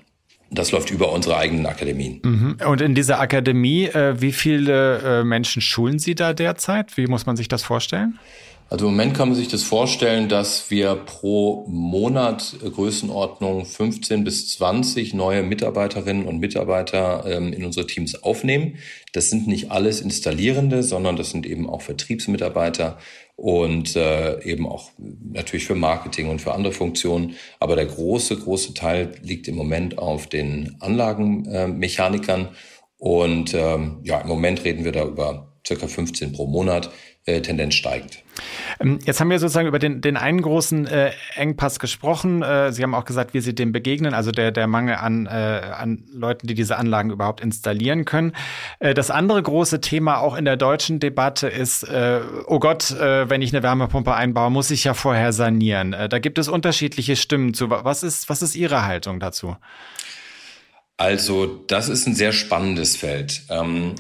[0.51, 2.21] Das läuft über unsere eigenen Akademien.
[2.23, 2.57] Mhm.
[2.69, 6.97] Und in dieser Akademie, äh, wie viele äh, Menschen schulen Sie da derzeit?
[6.97, 8.19] Wie muss man sich das vorstellen?
[8.68, 14.48] Also im Moment kann man sich das vorstellen, dass wir pro Monat Größenordnung 15 bis
[14.48, 18.79] 20 neue Mitarbeiterinnen und Mitarbeiter ähm, in unsere Teams aufnehmen.
[19.12, 22.98] Das sind nicht alles Installierende, sondern das sind eben auch Vertriebsmitarbeiter
[23.37, 27.37] und äh, eben auch natürlich für Marketing und für andere Funktionen.
[27.61, 32.46] Aber der große, große Teil liegt im Moment auf den Anlagenmechanikern.
[32.46, 32.48] Äh,
[32.98, 36.90] und ähm, ja, im Moment reden wir da über circa 15 pro Monat
[37.26, 38.26] äh, Tendenz steigend.
[38.81, 42.42] Ähm, jetzt haben wir sozusagen über den, den einen großen äh, Engpass gesprochen.
[42.42, 45.31] Äh, Sie haben auch gesagt, wie Sie dem begegnen, also der, der Mangel an, äh,
[45.31, 48.33] an Leuten, die diese Anlagen überhaupt installieren können.
[48.79, 53.29] Äh, das andere große Thema auch in der deutschen Debatte ist, äh, oh Gott, äh,
[53.29, 55.94] wenn ich eine Wärmepumpe einbaue, muss ich ja vorher sanieren.
[56.09, 57.70] Da gibt es unterschiedliche Stimmen zu.
[57.70, 59.57] Was ist, was ist Ihre Haltung dazu?
[60.96, 63.42] Also, das ist ein sehr spannendes Feld.
[63.51, 63.94] Ähm,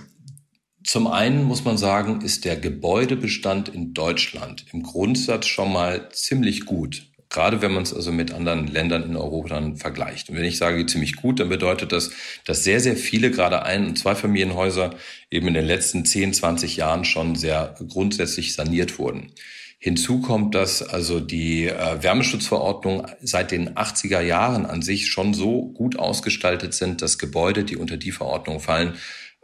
[0.86, 6.64] zum einen muss man sagen, ist der Gebäudebestand in Deutschland im Grundsatz schon mal ziemlich
[6.64, 7.08] gut.
[7.28, 10.30] Gerade wenn man es also mit anderen Ländern in Europa dann vergleicht.
[10.30, 12.12] Und wenn ich sage ziemlich gut, dann bedeutet das,
[12.44, 14.94] dass sehr, sehr viele, gerade Ein- und Zweifamilienhäuser
[15.28, 19.32] eben in den letzten 10, 20 Jahren schon sehr grundsätzlich saniert wurden.
[19.78, 25.66] Hinzu kommt, dass also die äh, Wärmeschutzverordnung seit den 80er Jahren an sich schon so
[25.66, 28.94] gut ausgestaltet sind, dass Gebäude, die unter die Verordnung fallen,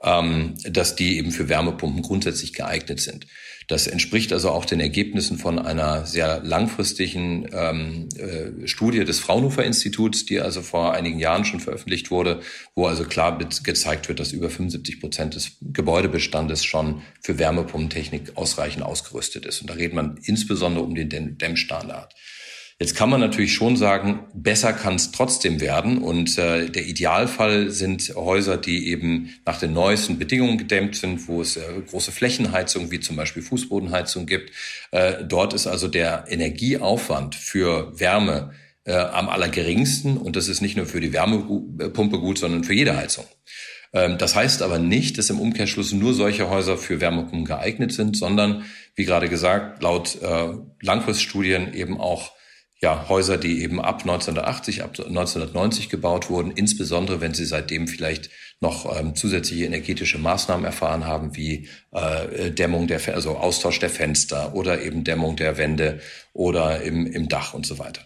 [0.02, 3.26] ähm, dass die eben für Wärmepumpen grundsätzlich geeignet sind.
[3.68, 9.64] Das entspricht also auch den Ergebnissen von einer sehr langfristigen ähm, äh, Studie des Fraunhofer
[9.64, 12.40] Instituts, die also vor einigen Jahren schon veröffentlicht wurde,
[12.74, 18.84] wo also klar gezeigt wird, dass über 75 Prozent des Gebäudebestandes schon für Wärmepumpentechnik ausreichend
[18.84, 19.60] ausgerüstet ist.
[19.60, 22.14] Und da redet man insbesondere um den Dämmstandard.
[22.82, 25.98] Jetzt kann man natürlich schon sagen, besser kann es trotzdem werden.
[25.98, 31.40] Und äh, der Idealfall sind Häuser, die eben nach den neuesten Bedingungen gedämmt sind, wo
[31.40, 34.50] es äh, große Flächenheizung wie zum Beispiel Fußbodenheizung gibt.
[34.90, 38.50] Äh, dort ist also der Energieaufwand für Wärme
[38.82, 40.16] äh, am allergeringsten.
[40.16, 43.26] Und das ist nicht nur für die Wärmepumpe gut, sondern für jede Heizung.
[43.92, 48.16] Ähm, das heißt aber nicht, dass im Umkehrschluss nur solche Häuser für Wärmepumpen geeignet sind,
[48.16, 48.64] sondern
[48.96, 50.48] wie gerade gesagt, laut äh,
[50.80, 52.32] Langfriststudien eben auch
[52.82, 58.28] ja, Häuser, die eben ab 1980, ab 1990 gebaut wurden, insbesondere wenn sie seitdem vielleicht
[58.60, 64.54] noch ähm, zusätzliche energetische Maßnahmen erfahren haben, wie äh, Dämmung der, also Austausch der Fenster
[64.54, 66.00] oder eben Dämmung der Wände
[66.32, 68.02] oder im, im Dach und so weiter.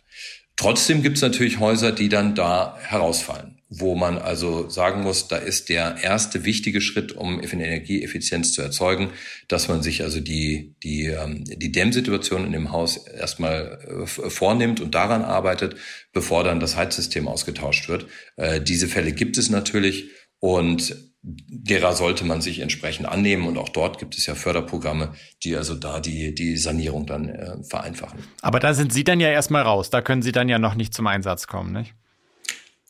[0.57, 5.37] Trotzdem gibt es natürlich Häuser, die dann da herausfallen wo man also sagen muss, da
[5.37, 9.11] ist der erste wichtige Schritt, um Energieeffizienz zu erzeugen,
[9.49, 14.81] dass man sich also die, die, ähm, die Dämmsituation in dem Haus erstmal äh, vornimmt
[14.81, 15.77] und daran arbeitet,
[16.13, 18.07] bevor dann das Heizsystem ausgetauscht wird.
[18.37, 20.95] Äh, diese Fälle gibt es natürlich und
[21.27, 23.47] derer sollte man sich entsprechend annehmen.
[23.47, 25.13] Und auch dort gibt es ja Förderprogramme,
[25.43, 28.21] die also da die, die Sanierung dann äh, vereinfachen.
[28.43, 29.91] Aber da sind Sie dann ja erstmal raus.
[29.91, 31.95] Da können Sie dann ja noch nicht zum Einsatz kommen, nicht?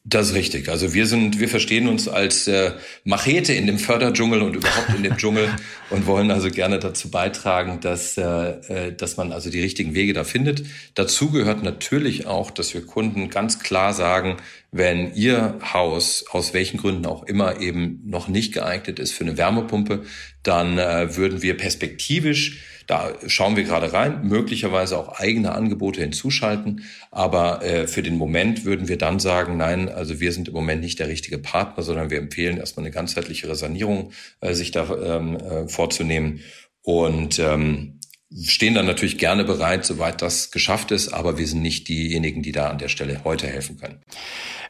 [0.09, 0.68] Das ist richtig.
[0.68, 2.70] Also wir sind, wir verstehen uns als äh,
[3.03, 5.49] Machete in dem Förderdschungel und überhaupt in dem Dschungel
[5.90, 10.12] und wollen also gerne dazu beitragen, dass, äh, äh, dass man also die richtigen Wege
[10.12, 10.64] da findet.
[10.94, 14.37] Dazu gehört natürlich auch, dass wir Kunden ganz klar sagen,
[14.76, 19.36] wenn Ihr Haus aus welchen Gründen auch immer eben noch nicht geeignet ist für eine
[19.36, 20.04] Wärmepumpe,
[20.42, 26.84] dann äh, würden wir perspektivisch da schauen wir gerade rein, möglicherweise auch eigene Angebote hinzuschalten.
[27.10, 30.82] Aber äh, für den Moment würden wir dann sagen, nein, also wir sind im Moment
[30.82, 35.36] nicht der richtige Partner, sondern wir empfehlen erstmal eine ganzheitlichere Sanierung äh, sich da ähm,
[35.36, 36.40] äh, vorzunehmen.
[36.82, 37.95] Und ähm,
[38.34, 42.52] stehen dann natürlich gerne bereit, soweit das geschafft ist, aber wir sind nicht diejenigen, die
[42.52, 44.00] da an der Stelle heute helfen können.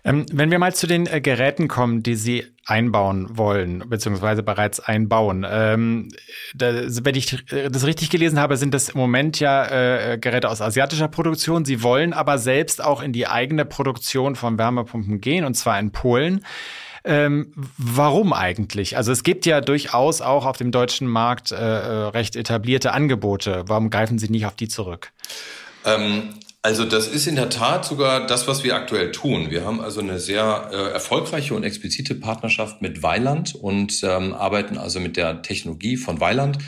[0.04, 4.78] Ähm, wenn wir mal zu den äh, Geräten kommen, die Sie einbauen wollen, beziehungsweise bereits
[4.78, 5.46] einbauen.
[5.48, 6.08] Ähm,
[6.54, 10.60] da, wenn ich das richtig gelesen habe, sind das im Moment ja äh, Geräte aus
[10.60, 11.64] asiatischer Produktion.
[11.64, 15.92] Sie wollen aber selbst auch in die eigene Produktion von Wärmepumpen gehen, und zwar in
[15.92, 16.44] Polen.
[17.06, 18.96] Ähm, warum eigentlich?
[18.96, 23.62] Also es gibt ja durchaus auch auf dem deutschen Markt äh, äh recht etablierte Angebote.
[23.68, 25.12] Warum greifen Sie nicht auf die zurück?
[25.84, 29.52] Ähm, also das ist in der Tat sogar das, was wir aktuell tun.
[29.52, 34.76] Wir haben also eine sehr äh, erfolgreiche und explizite Partnerschaft mit Weiland und ähm, arbeiten
[34.76, 36.58] also mit der Technologie von Weiland,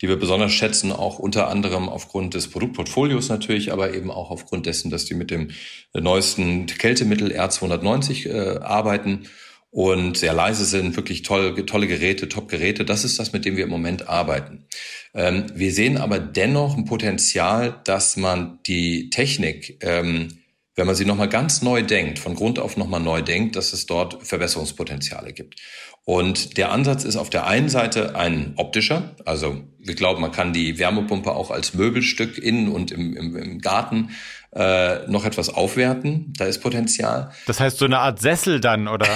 [0.00, 4.66] die wir besonders schätzen, auch unter anderem aufgrund des Produktportfolios natürlich, aber eben auch aufgrund
[4.66, 5.50] dessen, dass die mit dem
[5.92, 9.26] neuesten Kältemittel R290 äh, arbeiten
[9.70, 12.84] und sehr leise sind, wirklich tolle, tolle Geräte, Top-Geräte.
[12.84, 14.66] Das ist das, mit dem wir im Moment arbeiten.
[15.14, 20.38] Ähm, wir sehen aber dennoch ein Potenzial, dass man die Technik, ähm,
[20.74, 23.86] wenn man sie nochmal ganz neu denkt, von Grund auf nochmal neu denkt, dass es
[23.86, 25.56] dort Verbesserungspotenziale gibt.
[26.04, 30.54] Und der Ansatz ist auf der einen Seite ein optischer, also wir glauben, man kann
[30.54, 34.10] die Wärmepumpe auch als Möbelstück innen und im, im, im Garten
[34.54, 36.32] äh, noch etwas aufwerten.
[36.38, 37.30] Da ist Potenzial.
[37.46, 39.06] Das heißt so eine Art Sessel dann, oder?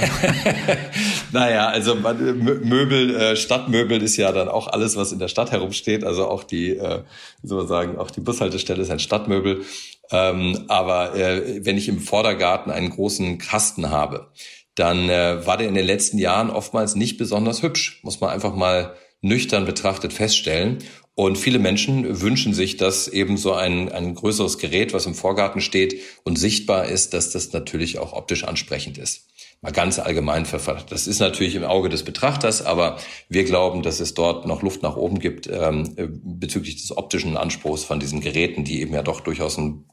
[1.33, 6.05] naja, also Möbel, äh, Stadtmöbel ist ja dann auch alles, was in der Stadt herumsteht.
[6.05, 7.01] Also auch die, äh,
[7.41, 9.63] wie soll man sagen, auch die Bushaltestelle ist ein Stadtmöbel.
[10.11, 14.29] Ähm, aber äh, wenn ich im Vordergarten einen großen Kasten habe,
[14.75, 18.55] dann äh, war der in den letzten Jahren oftmals nicht besonders hübsch, muss man einfach
[18.55, 20.79] mal nüchtern betrachtet feststellen.
[21.15, 25.61] Und viele Menschen wünschen sich, dass eben so ein, ein größeres Gerät, was im Vorgarten
[25.61, 29.27] steht und sichtbar ist, dass das natürlich auch optisch ansprechend ist.
[29.61, 30.91] Mal ganz allgemein verfasst.
[30.91, 32.97] Das ist natürlich im Auge des Betrachters, aber
[33.29, 35.95] wir glauben, dass es dort noch Luft nach oben gibt ähm,
[36.25, 39.85] bezüglich des optischen Anspruchs von diesen Geräten, die eben ja doch durchaus eine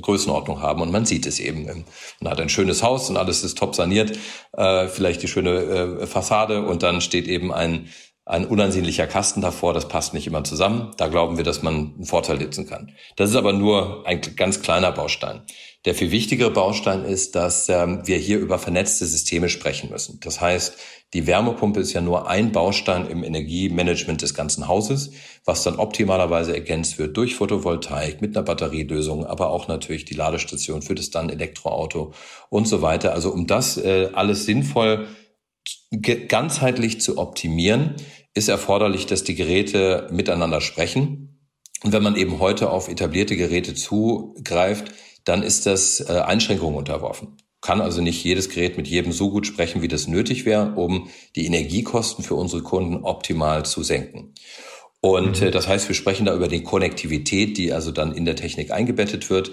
[0.00, 0.82] Größenordnung haben.
[0.82, 1.84] Und man sieht es eben.
[2.20, 4.18] Man hat ein schönes Haus und alles ist top saniert,
[4.54, 7.90] äh, vielleicht die schöne äh, Fassade und dann steht eben ein
[8.24, 10.92] ein unansehnlicher Kasten davor, das passt nicht immer zusammen.
[10.96, 12.92] Da glauben wir, dass man einen Vorteil nutzen kann.
[13.16, 15.42] Das ist aber nur ein ganz kleiner Baustein.
[15.84, 20.20] Der viel wichtigere Baustein ist, dass ähm, wir hier über vernetzte Systeme sprechen müssen.
[20.22, 20.76] Das heißt,
[21.12, 25.10] die Wärmepumpe ist ja nur ein Baustein im Energiemanagement des ganzen Hauses,
[25.44, 30.80] was dann optimalerweise ergänzt wird durch Photovoltaik mit einer Batterielösung, aber auch natürlich die Ladestation
[30.82, 32.14] für das dann Elektroauto
[32.48, 33.12] und so weiter.
[33.12, 35.08] Also um das äh, alles sinnvoll
[36.00, 37.96] ganzheitlich zu optimieren,
[38.34, 41.48] ist erforderlich, dass die Geräte miteinander sprechen.
[41.82, 44.92] Und wenn man eben heute auf etablierte Geräte zugreift,
[45.24, 47.36] dann ist das äh, Einschränkungen unterworfen.
[47.60, 51.08] Kann also nicht jedes Gerät mit jedem so gut sprechen, wie das nötig wäre, um
[51.36, 54.34] die Energiekosten für unsere Kunden optimal zu senken.
[55.00, 55.48] Und mhm.
[55.48, 58.70] äh, das heißt, wir sprechen da über die Konnektivität, die also dann in der Technik
[58.70, 59.52] eingebettet wird.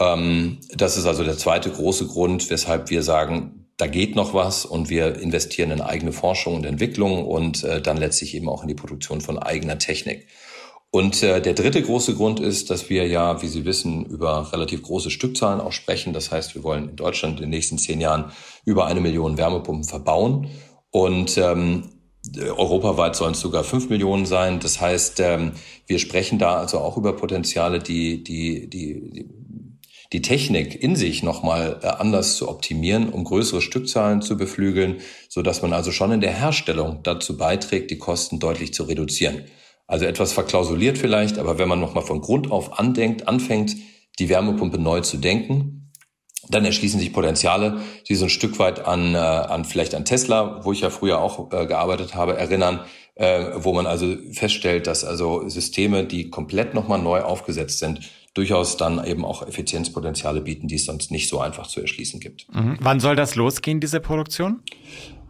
[0.00, 4.66] Ähm, das ist also der zweite große Grund, weshalb wir sagen, da geht noch was
[4.66, 8.68] und wir investieren in eigene Forschung und Entwicklung und äh, dann letztlich eben auch in
[8.68, 10.26] die Produktion von eigener Technik.
[10.90, 14.82] Und äh, der dritte große Grund ist, dass wir ja, wie Sie wissen, über relativ
[14.82, 16.12] große Stückzahlen auch sprechen.
[16.12, 18.32] Das heißt, wir wollen in Deutschland in den nächsten zehn Jahren
[18.64, 20.48] über eine Million Wärmepumpen verbauen.
[20.90, 21.90] Und ähm,
[22.36, 24.60] europaweit sollen es sogar fünf Millionen sein.
[24.60, 25.52] Das heißt, ähm,
[25.86, 29.28] wir sprechen da also auch über Potenziale, die, die, die, die
[30.12, 34.96] die Technik in sich nochmal äh, anders zu optimieren, um größere Stückzahlen zu beflügeln,
[35.28, 39.44] so dass man also schon in der Herstellung dazu beiträgt, die Kosten deutlich zu reduzieren.
[39.86, 43.74] Also etwas verklausuliert vielleicht, aber wenn man nochmal von Grund auf andenkt, anfängt,
[44.18, 45.92] die Wärmepumpe neu zu denken,
[46.50, 50.64] dann erschließen sich Potenziale, die so ein Stück weit an, äh, an vielleicht an Tesla,
[50.64, 52.80] wo ich ja früher auch äh, gearbeitet habe, erinnern,
[53.16, 58.00] äh, wo man also feststellt, dass also Systeme, die komplett nochmal neu aufgesetzt sind,
[58.34, 62.46] durchaus dann eben auch Effizienzpotenziale bieten, die es sonst nicht so einfach zu erschließen gibt.
[62.54, 62.78] Mhm.
[62.80, 64.62] Wann soll das losgehen, diese Produktion?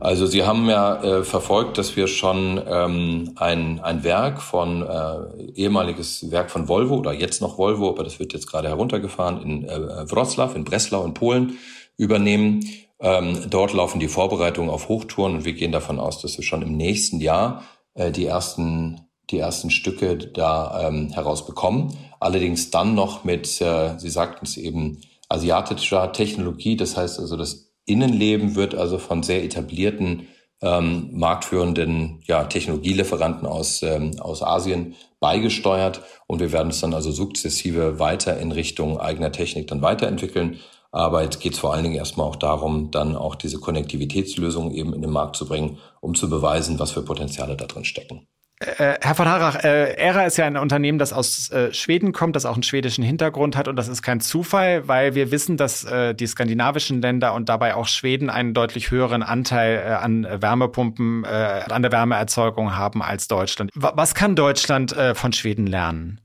[0.01, 5.51] Also Sie haben ja äh, verfolgt, dass wir schon ähm, ein, ein Werk von äh,
[5.55, 9.65] ehemaliges Werk von Volvo oder jetzt noch Volvo, aber das wird jetzt gerade heruntergefahren in
[9.65, 11.59] äh, Wroclaw, in Breslau in Polen
[11.97, 12.65] übernehmen.
[13.01, 16.63] Ähm, dort laufen die Vorbereitungen auf Hochtouren und wir gehen davon aus, dass wir schon
[16.63, 21.93] im nächsten Jahr äh, die ersten die ersten Stücke da ähm, herausbekommen.
[22.21, 26.77] Allerdings dann noch mit, äh, Sie sagten es eben, asiatischer Technologie.
[26.77, 30.29] Das heißt also, das Innenleben wird also von sehr etablierten
[30.61, 37.13] ähm, marktführenden ja, Technologielieferanten aus, ähm, aus Asien beigesteuert und wir werden es dann also
[37.13, 40.59] sukzessive weiter in Richtung eigener Technik dann weiterentwickeln.
[40.91, 44.95] Aber jetzt geht es vor allen Dingen erstmal auch darum, dann auch diese Konnektivitätslösungen eben
[44.95, 48.27] in den Markt zu bringen, um zu beweisen, was für Potenziale da drin stecken.
[48.61, 52.35] Äh, Herr von Harach, äh, ERA ist ja ein Unternehmen, das aus äh, Schweden kommt,
[52.35, 55.85] das auch einen schwedischen Hintergrund hat und das ist kein Zufall, weil wir wissen, dass
[55.85, 61.25] äh, die skandinavischen Länder und dabei auch Schweden einen deutlich höheren Anteil äh, an Wärmepumpen,
[61.25, 63.71] an der Wärmeerzeugung haben als Deutschland.
[63.75, 66.21] Was kann Deutschland von Schweden lernen?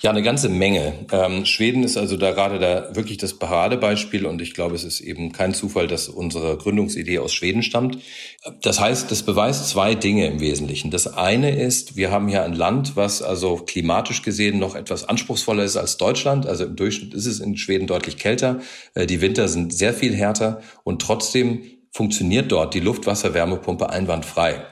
[0.00, 1.06] Ja, eine ganze Menge.
[1.10, 5.00] Ähm, Schweden ist also da gerade da wirklich das Paradebeispiel und ich glaube, es ist
[5.00, 7.98] eben kein Zufall, dass unsere Gründungsidee aus Schweden stammt.
[8.62, 10.92] Das heißt, das beweist zwei Dinge im Wesentlichen.
[10.92, 15.64] Das eine ist, wir haben hier ein Land, was also klimatisch gesehen noch etwas anspruchsvoller
[15.64, 16.46] ist als Deutschland.
[16.46, 18.60] Also im Durchschnitt ist es in Schweden deutlich kälter.
[18.94, 24.64] Äh, die Winter sind sehr viel härter und trotzdem funktioniert dort die Luftwasserwärmepumpe einwandfrei.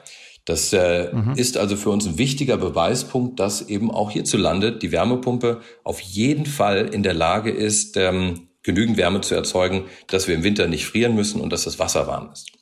[0.47, 1.35] Das äh, mhm.
[1.35, 6.47] ist also für uns ein wichtiger Beweispunkt, dass eben auch hierzulande die Wärmepumpe auf jeden
[6.47, 10.87] Fall in der Lage ist, ähm, genügend Wärme zu erzeugen, dass wir im Winter nicht
[10.87, 12.53] frieren müssen und dass das Wasser warm ist.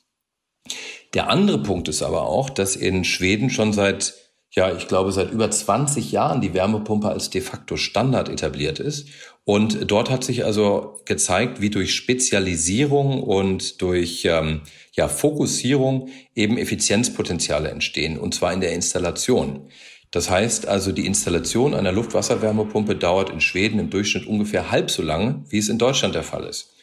[1.13, 4.15] Der andere Punkt ist aber auch, dass in Schweden schon seit
[4.55, 9.09] ja, ich glaube, seit über 20 Jahren die Wärmepumpe als de facto Standard etabliert ist.
[9.43, 14.61] Und dort hat sich also gezeigt, wie durch Spezialisierung und durch ähm,
[14.95, 19.69] ja, Fokussierung eben Effizienzpotenziale entstehen, und zwar in der Installation.
[20.11, 25.03] Das heißt also, die Installation einer Luftwasserwärmepumpe dauert in Schweden im Durchschnitt ungefähr halb so
[25.03, 26.73] lange, wie es in Deutschland der Fall ist.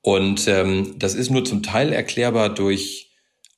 [0.00, 3.07] Und ähm, das ist nur zum Teil erklärbar durch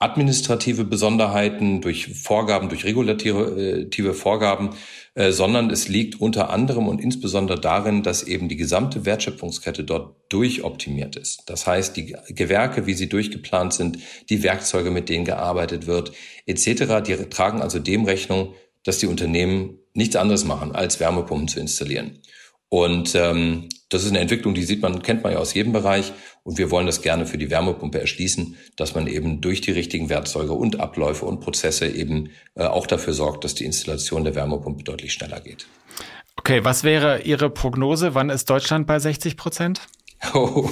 [0.01, 4.71] administrative Besonderheiten, durch Vorgaben, durch regulative Vorgaben,
[5.15, 10.17] äh, sondern es liegt unter anderem und insbesondere darin, dass eben die gesamte Wertschöpfungskette dort
[10.31, 11.43] durchoptimiert ist.
[11.47, 13.99] Das heißt, die Gewerke, wie sie durchgeplant sind,
[14.31, 16.13] die Werkzeuge, mit denen gearbeitet wird,
[16.47, 21.61] etc., die tragen also dem Rechnung, dass die Unternehmen nichts anderes machen, als Wärmepumpen zu
[21.61, 22.21] installieren.
[22.71, 26.13] Und ähm, das ist eine Entwicklung, die sieht man, kennt man ja aus jedem Bereich.
[26.45, 30.09] Und wir wollen das gerne für die Wärmepumpe erschließen, dass man eben durch die richtigen
[30.09, 34.85] Werkzeuge und Abläufe und Prozesse eben äh, auch dafür sorgt, dass die Installation der Wärmepumpe
[34.85, 35.67] deutlich schneller geht.
[36.37, 38.15] Okay, was wäre Ihre Prognose?
[38.15, 39.83] Wann ist Deutschland bei 60 Prozent?
[40.35, 40.69] Oh,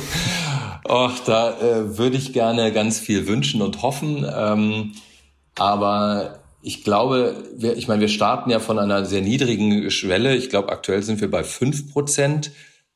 [0.86, 4.26] och, da äh, würde ich gerne ganz viel wünschen und hoffen.
[4.30, 4.92] Ähm,
[5.56, 10.36] aber ich glaube, wir, ich meine, wir starten ja von einer sehr niedrigen Schwelle.
[10.36, 12.50] Ich glaube, aktuell sind wir bei fünf Prozent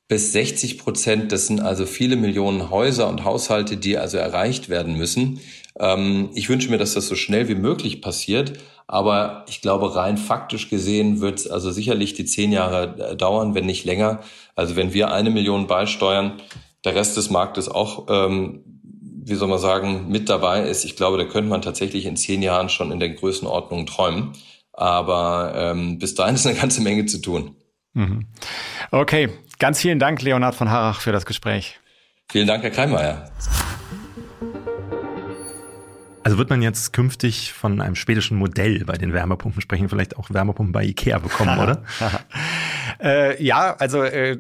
[0.08, 1.32] bis 60 Prozent.
[1.32, 5.40] Das sind also viele Millionen Häuser und Haushalte, die also erreicht werden müssen.
[5.78, 8.58] Ähm, ich wünsche mir, dass das so schnell wie möglich passiert.
[8.88, 13.54] Aber ich glaube, rein faktisch gesehen wird es also sicherlich die zehn Jahre äh, dauern,
[13.54, 14.20] wenn nicht länger.
[14.56, 16.42] Also wenn wir eine Million beisteuern,
[16.84, 18.71] der Rest des Marktes auch ähm,
[19.24, 20.84] wie soll man sagen, mit dabei ist.
[20.84, 24.32] Ich glaube, da könnte man tatsächlich in zehn Jahren schon in der Größenordnung träumen.
[24.72, 27.54] Aber ähm, bis dahin ist eine ganze Menge zu tun.
[27.94, 28.26] Mhm.
[28.90, 31.78] Okay, ganz vielen Dank, Leonhard von Harach, für das Gespräch.
[32.30, 33.30] Vielen Dank, Herr Kreimeier.
[36.24, 40.30] Also wird man jetzt künftig von einem schwedischen Modell bei den Wärmepumpen sprechen, vielleicht auch
[40.30, 41.82] Wärmepumpen bei Ikea bekommen, oder?
[43.00, 44.38] äh, ja, also äh,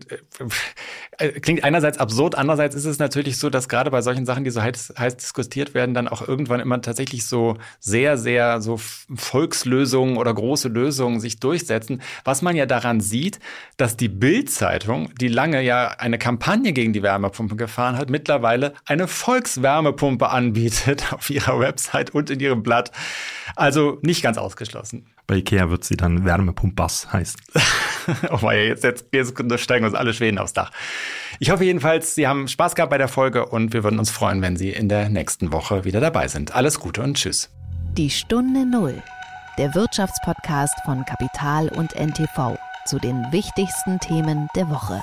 [1.28, 4.62] klingt einerseits absurd, andererseits ist es natürlich so, dass gerade bei solchen Sachen, die so
[4.62, 8.78] heiß, heiß diskutiert werden, dann auch irgendwann immer tatsächlich so sehr, sehr so
[9.14, 12.02] Volkslösungen oder große Lösungen sich durchsetzen.
[12.24, 13.38] Was man ja daran sieht,
[13.76, 19.08] dass die Bild-Zeitung, die lange ja eine Kampagne gegen die Wärmepumpe gefahren hat, mittlerweile eine
[19.08, 22.90] Volkswärmepumpe anbietet auf ihrer Website und in ihrem Blatt.
[23.56, 25.06] Also nicht ganz ausgeschlossen.
[25.26, 27.40] Bei Ikea wird sie dann Wärmepumpas heißen.
[28.30, 30.70] oh mein, jetzt, jetzt, jetzt steigen uns alle Schweden aufs Dach.
[31.38, 34.42] Ich hoffe jedenfalls, Sie haben Spaß gehabt bei der Folge und wir würden uns freuen,
[34.42, 36.54] wenn Sie in der nächsten Woche wieder dabei sind.
[36.54, 37.50] Alles Gute und Tschüss.
[37.96, 39.02] Die Stunde Null,
[39.58, 45.02] der Wirtschaftspodcast von Kapital und NTV zu den wichtigsten Themen der Woche.